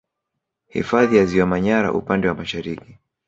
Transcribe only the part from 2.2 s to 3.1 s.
wa Mashariki